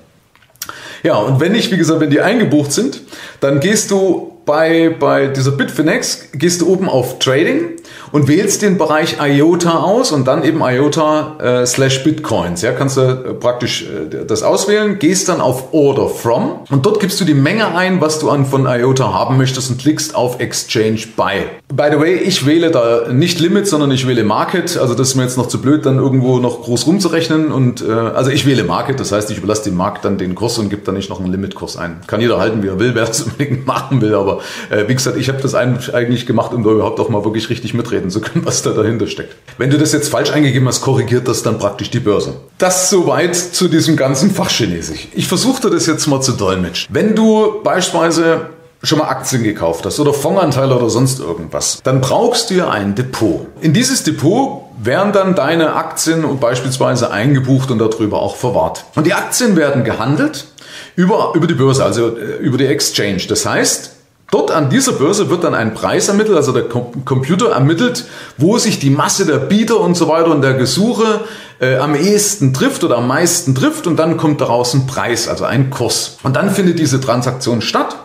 Ja, 1.03 1.17
und 1.17 1.41
wenn 1.41 1.55
ich, 1.55 1.71
wie 1.73 1.79
gesagt, 1.79 2.01
wenn 2.01 2.11
die 2.11 2.21
eingebucht 2.21 2.73
sind, 2.73 3.01
dann 3.41 3.61
gehst 3.61 3.91
du 3.91 4.36
bei, 4.47 4.95
bei 4.99 5.27
dieser 5.27 5.51
Bitfinex, 5.51 6.29
gehst 6.33 6.61
du 6.61 6.69
oben 6.69 6.89
auf 6.89 7.19
Trading 7.19 7.73
und 8.13 8.29
wählst 8.29 8.63
den 8.63 8.79
Bereich 8.79 9.17
IOTA 9.21 9.81
aus 9.81 10.13
und 10.13 10.27
dann 10.27 10.45
eben 10.45 10.61
IOTA 10.63 11.37
äh, 11.63 11.67
slash 11.67 12.05
Bitcoins. 12.05 12.63
Ja, 12.63 12.73
kannst 12.73 12.97
du 12.97 13.01
äh, 13.01 13.35
praktisch 13.35 13.83
äh, 13.83 14.25
das 14.25 14.45
auswählen, 14.45 15.01
gehst 15.01 15.29
dann 15.29 15.41
auf 15.41 15.75
Order 15.75 16.09
From 16.09 16.61
und 16.71 16.87
dort 16.87 17.01
gibst 17.01 17.21
du 17.21 17.25
die 17.25 17.35
Menge 17.35 17.75
ein, 17.75 18.01
was 18.01 18.21
du 18.21 18.31
an 18.31 18.47
von 18.47 18.67
IOTA 18.67 19.13
haben 19.13 19.37
möchtest 19.37 19.69
und 19.71 19.79
klickst 19.79 20.15
auf 20.15 20.39
Exchange 20.39 21.01
Buy. 21.17 21.43
By 21.75 21.89
the 21.91 21.99
way, 21.99 22.15
ich 22.15 22.47
wähle 22.47 22.71
da 22.71 23.09
nicht 23.13 23.41
Limit, 23.41 23.67
sondern 23.67 23.91
ich 23.91 24.07
wähle 24.07 24.23
Market. 24.23 24.79
Also 24.79 24.95
das 24.95 25.09
ist 25.09 25.15
mir 25.17 25.23
jetzt 25.23 25.37
noch 25.37 25.49
zu 25.49 25.61
blöd, 25.61 25.85
dann 25.85 25.99
irgendwo 25.99 26.39
noch 26.39 26.63
groß 26.63 26.87
rumzurechnen 26.87 27.51
und 27.51 27.83
äh, 27.83 27.91
also 27.91 28.31
ich 28.31 28.47
wähle 28.47 28.63
Market, 28.63 29.01
das 29.01 29.11
heißt, 29.11 29.29
ich 29.33 29.39
überlasse 29.39 29.65
dem 29.65 29.77
Markt 29.77 30.05
dann 30.05 30.19
den 30.19 30.37
Kurs 30.37 30.57
und 30.59 30.71
gebe 30.71 30.83
dann 30.83 30.95
nicht 30.95 31.11
noch 31.11 31.19
einen 31.19 31.33
Limitkurs 31.33 31.77
ein. 31.77 32.01
Kann 32.07 32.21
jeder 32.21 32.39
halten, 32.39 32.63
wie 32.63 32.69
er 32.69 32.79
will, 32.79 32.95
wer 32.95 33.07
das 33.07 33.23
unbedingt 33.27 33.67
machen 33.67 34.01
will, 34.01 34.15
aber 34.15 34.36
äh, 34.71 34.89
wie 34.89 34.95
gesagt, 34.95 35.17
ich 35.17 35.29
habe 35.29 35.41
das 35.41 35.55
eigentlich 35.55 36.27
gemacht, 36.27 36.53
um 36.53 36.63
da 36.63 36.71
überhaupt 36.71 37.01
auch 37.01 37.09
mal 37.09 37.25
wirklich 37.25 37.51
richtig 37.51 37.75
mitreden 37.75 38.11
zu 38.11 38.21
können, 38.21 38.45
was 38.47 38.63
da 38.63 38.71
dahinter 38.71 39.07
steckt. 39.07 39.35
Wenn 39.59 39.71
du 39.71 39.79
das 39.79 39.93
jetzt 39.93 40.09
falsch 40.09 40.31
eingegeben 40.31 40.69
hast, 40.69 40.81
korrigiert 40.81 41.29
das 41.29 41.43
dann 41.43 41.59
praktisch 41.59 41.91
die 41.91 42.01
Börse. 42.01 42.35
Das 42.59 42.91
soweit 42.91 43.35
zu 43.37 43.69
diesem 43.69 43.97
ganzen 43.97 44.31
Fachchinesisch. 44.31 45.09
Ich 45.15 45.29
versuchte 45.29 45.71
das 45.71 45.87
jetzt 45.87 46.07
mal 46.07 46.21
zu 46.21 46.33
dolmetschen. 46.33 46.89
Wenn 46.93 47.15
du 47.15 47.63
beispielsweise 47.63 48.51
schon 48.83 48.99
mal 48.99 49.09
Aktien 49.09 49.43
gekauft 49.43 49.85
hast 49.87 49.99
oder 49.99 50.13
Fondsanteile 50.13 50.77
oder 50.77 50.91
sonst 50.91 51.19
irgendwas, 51.21 51.81
dann 51.83 52.01
brauchst 52.01 52.51
du 52.51 52.55
ja 52.55 52.69
ein 52.69 52.95
Depot. 52.95 53.47
In 53.61 53.73
dieses 53.73 54.03
Depot 54.03 54.63
werden 54.79 55.13
dann 55.13 55.35
deine 55.35 55.75
Aktien 55.75 56.39
beispielsweise 56.39 57.11
eingebucht 57.11 57.71
und 57.71 57.79
darüber 57.79 58.21
auch 58.21 58.37
verwahrt. 58.37 58.85
Und 58.95 59.07
die 59.07 59.15
Aktien 59.15 59.57
werden 59.57 59.85
gehandelt 59.85 60.47
über, 60.95 61.33
über 61.35 61.47
die 61.47 61.55
Börse, 61.55 61.85
also 61.85 62.17
äh, 62.17 62.37
über 62.41 62.59
die 62.59 62.67
Exchange. 62.67 63.23
Das 63.29 63.47
heißt, 63.47 63.96
Dort 64.31 64.51
an 64.51 64.71
dieser 64.71 64.93
Börse 64.93 65.31
wird 65.31 65.45
dann 65.45 65.55
ein 65.55 65.75
Preis 65.75 66.09
ermittelt, 66.09 66.37
also 66.37 66.53
der 66.53 66.65
Computer 66.65 67.51
ermittelt, 67.51 68.07
wo 68.37 68.59
sich 68.59 68.81
die 68.81 68.91
Masse 68.91 69.25
der 69.25 69.39
Bieter 69.39 69.79
und 69.81 69.95
so 69.95 70.09
weiter 70.09 70.33
und 70.33 70.43
der 70.43 70.55
Gesuche 70.55 71.21
äh, 71.61 71.77
am 71.77 71.95
ehesten 71.95 72.53
trifft 72.53 72.83
oder 72.83 72.99
am 72.99 73.07
meisten 73.07 73.55
trifft 73.55 73.87
und 73.87 73.97
dann 73.97 74.17
kommt 74.17 74.41
daraus 74.41 74.75
ein 74.75 74.87
Preis, 74.87 75.29
also 75.29 75.45
ein 75.45 75.71
Kurs. 75.71 76.19
Und 76.25 76.35
dann 76.35 76.51
findet 76.51 76.81
diese 76.81 77.01
Transaktion 77.01 77.63
statt 77.63 77.97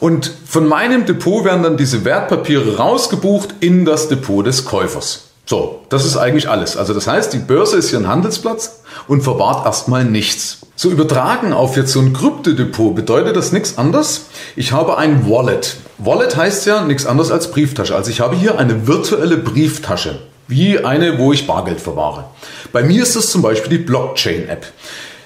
Und 0.00 0.30
von 0.46 0.66
meinem 0.66 1.06
Depot 1.06 1.44
werden 1.44 1.62
dann 1.62 1.76
diese 1.76 2.04
Wertpapiere 2.04 2.76
rausgebucht 2.76 3.54
in 3.60 3.84
das 3.84 4.08
Depot 4.08 4.44
des 4.44 4.64
Käufers. 4.64 5.28
So, 5.46 5.82
das 5.88 6.04
ist 6.04 6.16
eigentlich 6.16 6.48
alles. 6.50 6.76
Also 6.76 6.92
das 6.94 7.06
heißt, 7.06 7.32
die 7.32 7.38
Börse 7.38 7.76
ist 7.76 7.90
hier 7.90 8.00
ein 8.00 8.08
Handelsplatz 8.08 8.82
und 9.08 9.22
verwahrt 9.22 9.64
erstmal 9.64 10.04
nichts. 10.04 10.63
So 10.76 10.90
übertragen 10.90 11.52
auf 11.52 11.76
jetzt 11.76 11.92
so 11.92 12.00
ein 12.00 12.12
Kryptodepot 12.12 12.96
bedeutet 12.96 13.36
das 13.36 13.52
nichts 13.52 13.78
anderes. 13.78 14.26
Ich 14.56 14.72
habe 14.72 14.98
ein 14.98 15.30
Wallet. 15.30 15.76
Wallet 15.98 16.36
heißt 16.36 16.66
ja 16.66 16.84
nichts 16.84 17.06
anderes 17.06 17.30
als 17.30 17.52
Brieftasche. 17.52 17.94
Also 17.94 18.10
ich 18.10 18.20
habe 18.20 18.34
hier 18.34 18.58
eine 18.58 18.88
virtuelle 18.88 19.36
Brieftasche, 19.36 20.18
wie 20.48 20.80
eine, 20.80 21.18
wo 21.18 21.32
ich 21.32 21.46
Bargeld 21.46 21.80
verwahre. 21.80 22.24
Bei 22.72 22.82
mir 22.82 23.04
ist 23.04 23.14
das 23.14 23.30
zum 23.30 23.40
Beispiel 23.40 23.78
die 23.78 23.84
Blockchain-App. 23.84 24.66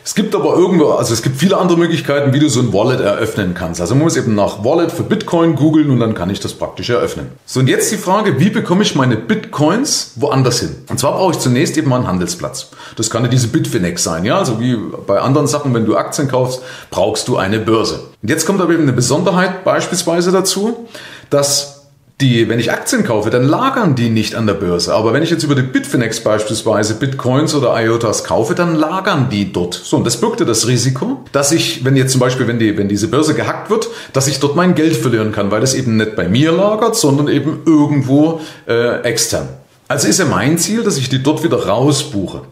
Es 0.09 0.15
gibt 0.15 0.35
aber 0.35 0.57
irgendwo, 0.57 0.93
also 0.93 1.13
es 1.13 1.21
gibt 1.21 1.37
viele 1.37 1.59
andere 1.59 1.77
Möglichkeiten, 1.77 2.33
wie 2.33 2.39
du 2.39 2.49
so 2.49 2.61
ein 2.61 2.73
Wallet 2.73 2.99
eröffnen 2.99 3.53
kannst. 3.53 3.83
Also 3.83 3.95
man 3.95 4.05
muss 4.05 4.17
eben 4.17 4.35
nach 4.35 4.65
Wallet 4.65 4.91
für 4.91 5.03
Bitcoin 5.03 5.55
googeln 5.55 5.91
und 5.91 6.01
dann 6.01 6.15
kann 6.15 6.31
ich 6.31 6.41
das 6.41 6.55
praktisch 6.55 6.89
eröffnen. 6.89 7.33
So 7.45 7.61
und 7.61 7.69
jetzt 7.69 7.93
die 7.93 7.99
Frage, 7.99 8.41
wie 8.41 8.49
bekomme 8.49 8.85
ich 8.85 8.95
meine 8.95 9.17
Bitcoins 9.17 10.13
woanders 10.17 10.61
hin? 10.61 10.77
Und 10.89 10.99
zwar 10.99 11.13
brauche 11.13 11.33
ich 11.33 11.41
zunächst 11.41 11.77
eben 11.77 11.91
mal 11.91 11.97
einen 11.97 12.07
Handelsplatz. 12.07 12.71
Das 12.97 13.11
kann 13.11 13.23
ja 13.25 13.29
diese 13.29 13.49
Bitfinex 13.49 14.03
sein, 14.03 14.25
ja, 14.25 14.39
also 14.39 14.59
wie 14.61 14.79
bei 15.07 15.21
anderen 15.21 15.47
Sachen, 15.47 15.75
wenn 15.75 15.85
du 15.85 15.95
Aktien 15.95 16.27
kaufst, 16.27 16.63
brauchst 16.91 17.29
du 17.29 17.37
eine 17.37 17.59
Börse. 17.59 18.01
Und 18.23 18.31
jetzt 18.31 18.47
kommt 18.47 18.63
aber 18.63 18.73
eben 18.73 18.85
eine 18.85 18.95
Besonderheit 18.95 19.63
beispielsweise 19.63 20.33
dazu, 20.33 20.89
dass 21.29 21.78
die, 22.21 22.49
wenn 22.49 22.59
ich 22.59 22.73
Aktien 22.73 23.05
kaufe, 23.05 23.31
dann 23.31 23.45
lagern 23.45 23.95
die 23.95 24.11
nicht 24.11 24.35
an 24.35 24.47
der 24.47 24.55
Börse. 24.55 24.93
Aber 24.93 25.13
wenn 25.13 25.23
ich 25.23 25.31
jetzt 25.31 25.45
über 25.45 25.55
die 25.55 25.63
Bitfinex 25.63 26.21
beispielsweise 26.21 26.95
Bitcoins 26.95 27.55
oder 27.55 27.81
IOTAs 27.81 28.25
kaufe, 28.25 28.57
dann 28.57 28.75
lagern 28.75 29.29
die 29.31 29.53
dort. 29.53 29.75
So, 29.75 29.97
und 29.97 30.05
das 30.05 30.21
birgte 30.21 30.45
das 30.45 30.67
Risiko, 30.67 31.21
dass 31.31 31.53
ich, 31.53 31.85
wenn 31.85 31.97
jetzt 31.97 32.11
zum 32.11 32.21
Beispiel, 32.21 32.49
wenn 32.49 32.59
die, 32.59 32.77
wenn 32.77 32.89
diese 32.89 33.07
Börse 33.07 33.35
gehackt 33.35 33.71
wird, 33.71 33.89
dass 34.13 34.27
ich 34.27 34.41
dort 34.41 34.57
mein 34.57 34.75
Geld 34.75 34.97
verlieren 34.97 35.31
kann, 35.31 35.53
weil 35.53 35.61
das 35.61 35.75
eben 35.75 35.97
nicht 35.97 36.17
bei 36.17 36.29
mir 36.29 36.51
lagert, 36.51 36.97
sondern 36.97 37.29
eben 37.29 37.61
irgendwo 37.65 38.41
äh, 38.67 39.01
extern. 39.03 39.49
Also 39.87 40.09
ist 40.09 40.19
ja 40.19 40.25
mein 40.25 40.59
Ziel, 40.59 40.83
dass 40.83 40.99
ich 40.99 41.09
die 41.09 41.23
dort 41.23 41.45
wieder 41.45 41.67
rausbuche. 41.67 42.43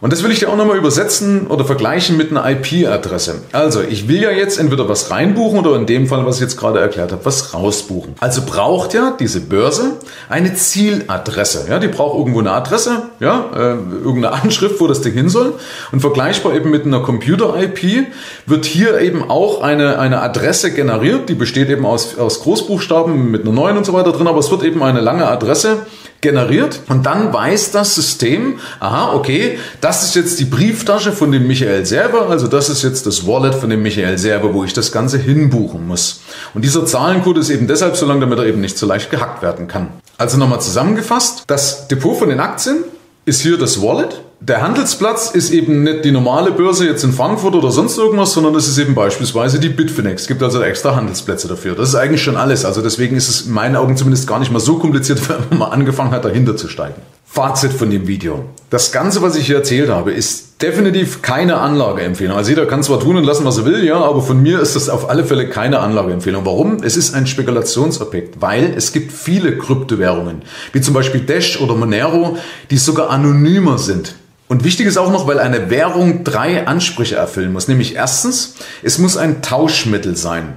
Und 0.00 0.12
das 0.12 0.22
will 0.22 0.30
ich 0.30 0.38
dir 0.38 0.48
auch 0.48 0.56
nochmal 0.56 0.78
übersetzen 0.78 1.46
oder 1.46 1.64
vergleichen 1.64 2.16
mit 2.16 2.30
einer 2.30 2.48
IP-Adresse. 2.48 3.42
Also, 3.52 3.82
ich 3.82 4.08
will 4.08 4.22
ja 4.22 4.30
jetzt 4.30 4.58
entweder 4.58 4.88
was 4.88 5.10
reinbuchen 5.10 5.58
oder 5.58 5.76
in 5.76 5.84
dem 5.84 6.06
Fall, 6.06 6.24
was 6.24 6.36
ich 6.36 6.42
jetzt 6.42 6.56
gerade 6.56 6.80
erklärt 6.80 7.12
habe, 7.12 7.24
was 7.24 7.52
rausbuchen. 7.52 8.14
Also 8.20 8.42
braucht 8.46 8.94
ja 8.94 9.14
diese 9.18 9.40
Börse 9.40 9.98
eine 10.30 10.54
Zieladresse. 10.54 11.66
Ja, 11.68 11.78
die 11.78 11.88
braucht 11.88 12.18
irgendwo 12.18 12.40
eine 12.40 12.52
Adresse, 12.52 13.02
ja, 13.20 13.50
äh, 13.54 13.58
irgendeine 13.58 14.32
Anschrift, 14.42 14.80
wo 14.80 14.86
das 14.86 15.02
Ding 15.02 15.12
hin 15.12 15.28
soll. 15.28 15.54
Und 15.92 16.00
vergleichbar 16.00 16.54
eben 16.54 16.70
mit 16.70 16.86
einer 16.86 17.00
Computer-IP 17.00 18.06
wird 18.46 18.64
hier 18.64 19.00
eben 19.00 19.28
auch 19.28 19.60
eine, 19.60 19.98
eine 19.98 20.22
Adresse 20.22 20.72
generiert. 20.72 21.28
Die 21.28 21.34
besteht 21.34 21.68
eben 21.68 21.84
aus, 21.84 22.18
aus 22.18 22.40
Großbuchstaben 22.42 23.30
mit 23.30 23.42
einer 23.42 23.52
9 23.52 23.76
und 23.76 23.84
so 23.84 23.92
weiter 23.92 24.12
drin, 24.12 24.26
aber 24.28 24.38
es 24.38 24.50
wird 24.50 24.62
eben 24.62 24.82
eine 24.82 25.00
lange 25.00 25.28
Adresse 25.28 25.86
generiert 26.20 26.80
und 26.88 27.06
dann 27.06 27.32
weiß 27.32 27.70
das 27.70 27.94
System, 27.94 28.58
aha, 28.78 29.14
okay, 29.14 29.58
das 29.80 30.04
ist 30.04 30.14
jetzt 30.14 30.38
die 30.38 30.44
Brieftasche 30.44 31.12
von 31.12 31.32
dem 31.32 31.46
Michael 31.46 31.86
Server, 31.86 32.28
also 32.28 32.46
das 32.46 32.68
ist 32.68 32.82
jetzt 32.82 33.06
das 33.06 33.26
Wallet 33.26 33.54
von 33.54 33.70
dem 33.70 33.82
Michael 33.82 34.18
Server, 34.18 34.52
wo 34.52 34.64
ich 34.64 34.72
das 34.72 34.92
Ganze 34.92 35.18
hinbuchen 35.18 35.86
muss. 35.86 36.20
Und 36.54 36.64
dieser 36.64 36.84
Zahlencode 36.84 37.38
ist 37.38 37.50
eben 37.50 37.66
deshalb 37.66 37.96
so 37.96 38.06
lang, 38.06 38.20
damit 38.20 38.38
er 38.38 38.46
eben 38.46 38.60
nicht 38.60 38.76
so 38.76 38.86
leicht 38.86 39.10
gehackt 39.10 39.42
werden 39.42 39.68
kann. 39.68 39.88
Also 40.18 40.36
nochmal 40.36 40.60
zusammengefasst, 40.60 41.44
das 41.46 41.88
Depot 41.88 42.18
von 42.18 42.28
den 42.28 42.40
Aktien 42.40 42.84
ist 43.24 43.40
hier 43.40 43.56
das 43.56 43.80
Wallet 43.80 44.20
der 44.42 44.62
Handelsplatz 44.62 45.30
ist 45.32 45.50
eben 45.50 45.82
nicht 45.82 46.06
die 46.06 46.12
normale 46.12 46.50
Börse 46.50 46.86
jetzt 46.86 47.04
in 47.04 47.12
Frankfurt 47.12 47.54
oder 47.54 47.70
sonst 47.70 47.98
irgendwas, 47.98 48.32
sondern 48.32 48.54
das 48.54 48.68
ist 48.68 48.78
eben 48.78 48.94
beispielsweise 48.94 49.60
die 49.60 49.68
Bitfinex. 49.68 50.22
Es 50.22 50.28
gibt 50.28 50.42
also 50.42 50.62
extra 50.62 50.96
Handelsplätze 50.96 51.46
dafür. 51.46 51.74
Das 51.74 51.90
ist 51.90 51.94
eigentlich 51.94 52.22
schon 52.22 52.36
alles. 52.36 52.64
Also 52.64 52.80
deswegen 52.80 53.16
ist 53.16 53.28
es 53.28 53.42
in 53.42 53.52
meinen 53.52 53.76
Augen 53.76 53.98
zumindest 53.98 54.26
gar 54.26 54.38
nicht 54.38 54.50
mal 54.50 54.58
so 54.58 54.78
kompliziert, 54.78 55.20
wenn 55.28 55.36
man 55.50 55.58
mal 55.58 55.66
angefangen 55.66 56.12
hat, 56.12 56.24
dahinter 56.24 56.56
zu 56.56 56.68
steigen. 56.68 56.94
Fazit 57.26 57.72
von 57.72 57.90
dem 57.90 58.08
Video. 58.08 58.46
Das 58.70 58.92
Ganze, 58.92 59.20
was 59.20 59.36
ich 59.36 59.46
hier 59.46 59.56
erzählt 59.56 59.90
habe, 59.90 60.10
ist 60.10 60.62
definitiv 60.62 61.20
keine 61.20 61.58
Anlageempfehlung. 61.58 62.36
Also 62.36 62.50
jeder 62.50 62.64
kann 62.64 62.82
zwar 62.82 62.98
tun 62.98 63.16
und 63.16 63.24
lassen, 63.24 63.44
was 63.44 63.58
er 63.58 63.66
will, 63.66 63.84
ja, 63.84 63.96
aber 63.96 64.22
von 64.22 64.42
mir 64.42 64.60
ist 64.60 64.74
das 64.74 64.88
auf 64.88 65.10
alle 65.10 65.24
Fälle 65.24 65.48
keine 65.48 65.80
Anlageempfehlung. 65.80 66.46
Warum? 66.46 66.78
Es 66.82 66.96
ist 66.96 67.14
ein 67.14 67.26
Spekulationsobjekt, 67.26 68.40
weil 68.40 68.72
es 68.74 68.92
gibt 68.92 69.12
viele 69.12 69.58
Kryptowährungen, 69.58 70.42
wie 70.72 70.80
zum 70.80 70.94
Beispiel 70.94 71.20
Dash 71.20 71.60
oder 71.60 71.74
Monero, 71.74 72.38
die 72.70 72.78
sogar 72.78 73.10
anonymer 73.10 73.78
sind. 73.78 74.14
Und 74.50 74.64
wichtig 74.64 74.88
ist 74.88 74.98
auch 74.98 75.12
noch, 75.12 75.28
weil 75.28 75.38
eine 75.38 75.70
Währung 75.70 76.24
drei 76.24 76.66
Ansprüche 76.66 77.14
erfüllen 77.14 77.52
muss. 77.52 77.68
Nämlich 77.68 77.94
erstens, 77.94 78.54
es 78.82 78.98
muss 78.98 79.16
ein 79.16 79.42
Tauschmittel 79.42 80.16
sein. 80.16 80.54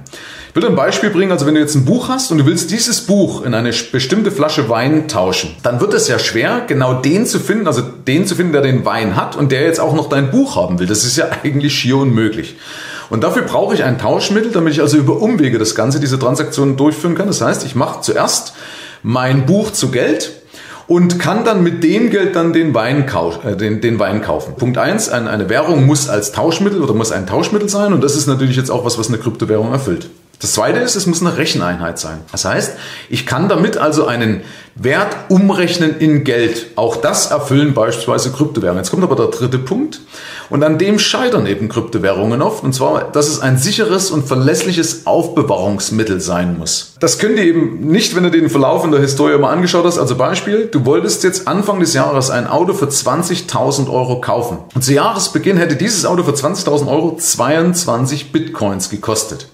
Ich 0.48 0.56
will 0.56 0.66
ein 0.66 0.74
Beispiel 0.74 1.10
bringen, 1.10 1.30
also 1.30 1.46
wenn 1.46 1.54
du 1.54 1.60
jetzt 1.60 1.76
ein 1.76 1.84
Buch 1.84 2.08
hast 2.08 2.32
und 2.32 2.38
du 2.38 2.46
willst 2.46 2.72
dieses 2.72 3.02
Buch 3.02 3.44
in 3.44 3.54
eine 3.54 3.70
bestimmte 3.92 4.32
Flasche 4.32 4.68
Wein 4.68 5.06
tauschen, 5.06 5.54
dann 5.62 5.80
wird 5.80 5.94
es 5.94 6.08
ja 6.08 6.18
schwer, 6.18 6.64
genau 6.66 6.94
den 6.94 7.24
zu 7.24 7.38
finden, 7.38 7.68
also 7.68 7.82
den 7.82 8.26
zu 8.26 8.34
finden, 8.34 8.52
der 8.52 8.62
den 8.62 8.84
Wein 8.84 9.14
hat 9.14 9.36
und 9.36 9.52
der 9.52 9.62
jetzt 9.62 9.78
auch 9.78 9.94
noch 9.94 10.08
dein 10.08 10.32
Buch 10.32 10.56
haben 10.56 10.80
will. 10.80 10.88
Das 10.88 11.04
ist 11.04 11.16
ja 11.16 11.28
eigentlich 11.44 11.72
schier 11.78 11.98
unmöglich. 11.98 12.56
Und 13.10 13.22
dafür 13.22 13.42
brauche 13.42 13.76
ich 13.76 13.84
ein 13.84 14.00
Tauschmittel, 14.00 14.50
damit 14.50 14.72
ich 14.72 14.80
also 14.80 14.96
über 14.96 15.22
Umwege 15.22 15.60
das 15.60 15.76
Ganze, 15.76 16.00
diese 16.00 16.18
Transaktionen 16.18 16.76
durchführen 16.76 17.14
kann. 17.14 17.28
Das 17.28 17.40
heißt, 17.40 17.64
ich 17.64 17.76
mache 17.76 18.00
zuerst 18.00 18.54
mein 19.04 19.46
Buch 19.46 19.70
zu 19.70 19.92
Geld 19.92 20.32
und 20.86 21.18
kann 21.18 21.44
dann 21.44 21.62
mit 21.62 21.82
dem 21.82 22.10
Geld 22.10 22.36
dann 22.36 22.52
den 22.52 22.74
Wein, 22.74 23.06
äh, 23.44 23.56
den, 23.56 23.80
den 23.80 23.98
Wein 23.98 24.22
kaufen. 24.22 24.54
Punkt 24.56 24.78
eins: 24.78 25.08
ein, 25.08 25.28
eine 25.28 25.48
Währung 25.48 25.86
muss 25.86 26.08
als 26.08 26.32
Tauschmittel 26.32 26.82
oder 26.82 26.94
muss 26.94 27.12
ein 27.12 27.26
Tauschmittel 27.26 27.68
sein 27.68 27.92
und 27.92 28.02
das 28.02 28.16
ist 28.16 28.26
natürlich 28.26 28.56
jetzt 28.56 28.70
auch 28.70 28.84
was, 28.84 28.98
was 28.98 29.08
eine 29.08 29.18
Kryptowährung 29.18 29.72
erfüllt. 29.72 30.10
Das 30.44 30.52
zweite 30.52 30.80
ist, 30.80 30.94
es 30.94 31.06
muss 31.06 31.22
eine 31.22 31.38
Recheneinheit 31.38 31.98
sein. 31.98 32.20
Das 32.30 32.44
heißt, 32.44 32.74
ich 33.08 33.24
kann 33.24 33.48
damit 33.48 33.78
also 33.78 34.04
einen 34.04 34.42
Wert 34.74 35.16
umrechnen 35.30 35.98
in 35.98 36.22
Geld. 36.22 36.66
Auch 36.76 36.96
das 36.96 37.30
erfüllen 37.30 37.72
beispielsweise 37.72 38.30
Kryptowährungen. 38.30 38.84
Jetzt 38.84 38.90
kommt 38.90 39.04
aber 39.04 39.16
der 39.16 39.28
dritte 39.28 39.58
Punkt. 39.58 40.00
Und 40.50 40.62
an 40.62 40.76
dem 40.76 40.98
scheitern 40.98 41.46
eben 41.46 41.70
Kryptowährungen 41.70 42.42
oft. 42.42 42.62
Und 42.62 42.74
zwar, 42.74 43.10
dass 43.10 43.28
es 43.28 43.40
ein 43.40 43.56
sicheres 43.56 44.10
und 44.10 44.28
verlässliches 44.28 45.06
Aufbewahrungsmittel 45.06 46.20
sein 46.20 46.58
muss. 46.58 46.92
Das 47.00 47.18
könnt 47.18 47.38
ihr 47.38 47.44
eben 47.44 47.80
nicht, 47.88 48.14
wenn 48.14 48.24
du 48.24 48.30
den 48.30 48.50
Verlauf 48.50 48.84
in 48.84 48.90
der 48.90 49.00
Historie 49.00 49.38
mal 49.38 49.50
angeschaut 49.50 49.86
hast. 49.86 49.96
Also 49.96 50.14
Beispiel, 50.14 50.66
du 50.66 50.84
wolltest 50.84 51.24
jetzt 51.24 51.48
Anfang 51.48 51.80
des 51.80 51.94
Jahres 51.94 52.28
ein 52.28 52.46
Auto 52.46 52.74
für 52.74 52.88
20.000 52.88 53.88
Euro 53.90 54.20
kaufen. 54.20 54.58
Und 54.74 54.84
zu 54.84 54.92
Jahresbeginn 54.92 55.56
hätte 55.56 55.76
dieses 55.76 56.04
Auto 56.04 56.22
für 56.22 56.32
20.000 56.32 56.86
Euro 56.86 57.16
22 57.16 58.30
Bitcoins 58.30 58.90
gekostet. 58.90 59.48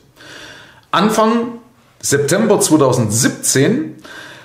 Anfang 0.90 1.60
September 2.00 2.58
2017 2.58 3.96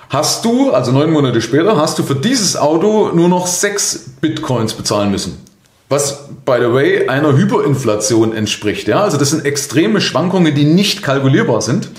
hast 0.10 0.46
du, 0.46 0.72
also 0.72 0.92
neun 0.92 1.12
Monate 1.12 1.42
später, 1.42 1.78
hast 1.78 1.98
du 1.98 2.04
für 2.04 2.16
dieses 2.16 2.56
Auto 2.56 3.10
nur 3.14 3.30
noch 3.30 3.48
sechs 3.48 4.12
Bitcoins 4.22 4.74
bezahlen 4.74 5.10
müssen. 5.12 5.44
Was, 5.90 6.30
by 6.46 6.58
the 6.60 6.74
way, 6.74 7.08
einer 7.08 7.36
Hyperinflation 7.36 8.36
entspricht. 8.36 8.88
Ja? 8.88 9.04
Also 9.04 9.18
das 9.18 9.32
sind 9.32 9.46
extreme 9.46 10.02
Schwankungen, 10.02 10.54
die 10.54 10.66
nicht 10.66 11.04
kalkulierbar 11.04 11.62
sind. 11.62 11.90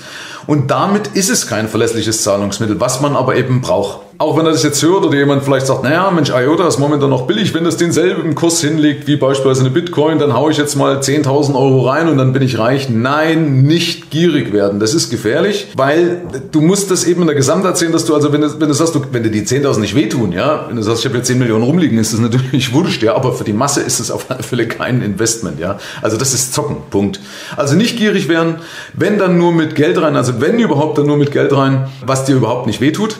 Und 0.45 0.71
damit 0.71 1.07
ist 1.07 1.29
es 1.29 1.47
kein 1.47 1.67
verlässliches 1.67 2.23
Zahlungsmittel, 2.23 2.79
was 2.79 3.01
man 3.01 3.15
aber 3.15 3.35
eben 3.35 3.61
braucht. 3.61 3.99
Auch 4.19 4.35
wenn 4.35 4.47
er 4.47 4.51
das 4.51 4.63
jetzt 4.63 4.81
hört 4.81 5.05
oder 5.05 5.15
jemand 5.15 5.43
vielleicht 5.43 5.67
sagt, 5.67 5.83
naja, 5.83 6.09
Mensch, 6.09 6.31
IOTA 6.31 6.67
ist 6.67 6.79
momentan 6.79 7.11
noch 7.11 7.27
billig, 7.27 7.53
wenn 7.53 7.63
das 7.63 7.77
denselben 7.77 8.33
Kurs 8.33 8.61
hinlegt 8.61 9.05
wie 9.05 9.15
beispielsweise 9.15 9.61
eine 9.61 9.69
Bitcoin, 9.69 10.17
dann 10.17 10.33
haue 10.33 10.51
ich 10.51 10.57
jetzt 10.57 10.75
mal 10.75 10.97
10.000 10.97 11.53
Euro 11.53 11.87
rein 11.87 12.09
und 12.09 12.17
dann 12.17 12.33
bin 12.33 12.41
ich 12.41 12.57
reich. 12.57 12.89
Nein, 12.89 13.61
nicht 13.61 14.09
gierig 14.09 14.53
werden. 14.53 14.79
Das 14.79 14.95
ist 14.95 15.11
gefährlich, 15.11 15.67
weil 15.75 16.23
du 16.51 16.61
musst 16.61 16.89
das 16.89 17.03
eben 17.03 17.21
in 17.21 17.27
der 17.27 17.35
Gesamtheit 17.35 17.77
sehen, 17.77 17.91
dass 17.91 18.05
du, 18.05 18.15
also 18.15 18.33
wenn 18.33 18.41
du, 18.41 18.59
wenn 18.59 18.67
du 18.67 18.73
sagst, 18.73 18.95
du, 18.95 19.01
wenn 19.11 19.21
dir 19.21 19.29
die 19.29 19.43
10.000 19.43 19.81
nicht 19.81 19.93
wehtun, 19.93 20.31
ja, 20.31 20.65
wenn 20.67 20.77
du 20.77 20.81
sagst, 20.81 21.01
ich 21.01 21.05
habe 21.05 21.17
jetzt 21.17 21.27
10 21.27 21.37
Millionen 21.37 21.63
rumliegen, 21.63 21.99
ist 21.99 22.13
das 22.13 22.19
natürlich 22.19 22.73
wurscht, 22.73 23.03
ja, 23.03 23.15
aber 23.15 23.33
für 23.33 23.43
die 23.43 23.53
Masse 23.53 23.81
ist 23.81 23.99
es 23.99 24.09
auf 24.09 24.31
alle 24.31 24.41
Fälle 24.41 24.67
kein 24.67 25.03
Investment, 25.03 25.59
ja. 25.59 25.77
Also 26.01 26.17
das 26.17 26.33
ist 26.33 26.55
Zocken, 26.55 26.77
Punkt. 26.89 27.19
Also 27.55 27.75
nicht 27.75 27.97
gierig 27.97 28.29
werden, 28.29 28.55
wenn 28.93 29.19
dann 29.19 29.37
nur 29.37 29.51
mit 29.51 29.75
Geld 29.75 30.01
rein, 30.01 30.15
also 30.15 30.41
wenn 30.41 30.57
überhaupt 30.57 30.97
dann 30.97 31.05
nur 31.05 31.17
mit 31.17 31.31
Geld 31.31 31.53
rein, 31.53 31.87
was 32.03 32.25
dir 32.25 32.35
überhaupt 32.35 32.65
nicht 32.65 32.81
wehtut 32.81 33.17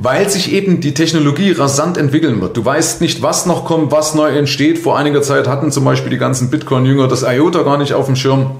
weil 0.00 0.30
sich 0.30 0.52
eben 0.52 0.80
die 0.80 0.94
Technologie 0.94 1.50
rasant 1.50 1.98
entwickeln 1.98 2.40
wird. 2.40 2.56
Du 2.56 2.64
weißt 2.64 3.00
nicht, 3.00 3.20
was 3.20 3.46
noch 3.46 3.64
kommt, 3.64 3.90
was 3.90 4.14
neu 4.14 4.28
entsteht. 4.28 4.78
Vor 4.78 4.96
einiger 4.96 5.22
Zeit 5.22 5.48
hatten 5.48 5.72
zum 5.72 5.84
Beispiel 5.84 6.10
die 6.10 6.18
ganzen 6.18 6.50
Bitcoin-Jünger 6.50 7.08
das 7.08 7.24
IOTA 7.24 7.64
gar 7.64 7.78
nicht 7.78 7.94
auf 7.94 8.06
dem 8.06 8.14
Schirm. 8.14 8.52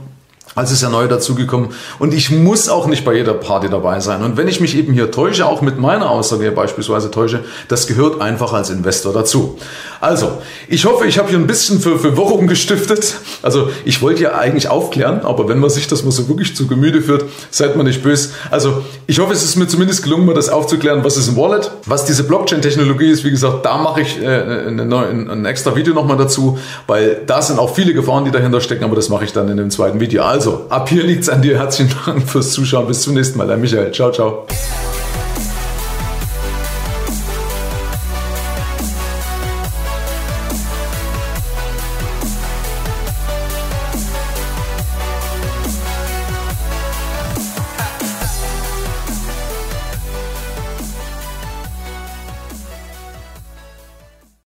Also 0.59 0.75
ist 0.75 0.83
ja 0.83 0.89
neu 0.89 1.07
dazugekommen. 1.07 1.69
Und 2.01 2.13
ich 2.13 2.33
muss 2.33 2.69
auch 2.69 2.89
nicht 2.89 3.05
bei 3.05 3.15
jeder 3.15 3.35
Party 3.35 3.69
dabei 3.69 4.01
sein. 4.01 4.25
Und 4.25 4.37
wenn 4.37 4.49
ich 4.49 4.61
mich 4.61 4.77
eben 4.77 4.93
hier 4.93 5.13
täusche, 5.13 5.47
auch 5.47 5.63
mit 5.63 5.79
meiner 5.79 6.11
Aussage 6.11 6.43
hier 6.43 6.55
beispielsweise 6.55 7.13
täusche, 7.13 7.45
das 7.69 7.87
gehört 7.87 8.21
einfach 8.21 8.53
als 8.53 8.69
Investor 8.69 9.13
dazu. 9.13 9.57
Also, 10.01 10.39
ich 10.69 10.85
hoffe, 10.85 11.07
ich 11.07 11.17
habe 11.17 11.29
hier 11.29 11.39
ein 11.39 11.47
bisschen 11.47 11.81
für 11.81 12.01
Verwirrung 12.01 12.49
gestiftet. 12.49 13.15
Also, 13.41 13.71
ich 13.85 14.03
wollte 14.03 14.25
ja 14.25 14.35
eigentlich 14.35 14.69
aufklären, 14.69 15.21
aber 15.23 15.49
wenn 15.49 15.61
man 15.61 15.71
sich 15.71 15.87
das 15.87 16.03
mal 16.03 16.11
so 16.11 16.29
wirklich 16.29 16.57
zu 16.57 16.67
Gemüte 16.67 17.03
führt, 17.03 17.27
seid 17.53 17.77
mal 17.77 17.85
nicht 17.85 18.03
böse. 18.03 18.31
Also, 18.51 18.83
ich 19.07 19.21
hoffe, 19.21 19.35
es 19.35 19.45
ist 19.45 19.55
mir 19.55 19.69
zumindest 19.69 20.03
gelungen, 20.03 20.27
mal 20.27 20.35
das 20.35 20.49
aufzuklären, 20.49 21.05
was 21.05 21.17
ist 21.17 21.29
ein 21.29 21.37
Wallet, 21.37 21.71
was 21.87 22.05
diese 22.05 22.25
Blockchain-Technologie 22.25 23.11
ist. 23.11 23.23
Wie 23.23 23.31
gesagt, 23.31 23.65
da 23.65 23.79
mache 23.79 24.01
ich 24.01 24.21
äh, 24.21 24.67
ein, 24.67 24.81
ein 25.31 25.45
extra 25.45 25.77
Video 25.77 25.95
nochmal 25.95 26.17
dazu, 26.17 26.59
weil 26.89 27.23
da 27.27 27.43
sind 27.43 27.61
auch 27.61 27.77
viele 27.77 27.95
Gefahren, 27.95 28.25
die 28.25 28.33
dahinter 28.33 28.61
stecken, 28.61 28.83
aber 28.83 28.97
das 28.97 29.09
mache 29.09 29.25
ich 29.25 29.33
dann 29.33 29.49
in 29.49 29.57
dem 29.57 29.71
zweiten 29.71 30.01
Video. 30.01 30.25
Also, 30.25 30.48
Also, 30.49 30.65
ab 30.71 30.89
hier 30.89 31.05
liegt's 31.05 31.29
an 31.29 31.43
dir. 31.43 31.59
Herzlichen 31.59 31.95
Dank 32.07 32.27
fürs 32.27 32.53
Zuschauen. 32.53 32.87
Bis 32.87 33.03
zum 33.03 33.13
nächsten 33.13 33.37
Mal. 33.37 33.47
Dein 33.47 33.61
Michael. 33.61 33.93
Ciao, 33.93 34.11
ciao. 34.11 34.47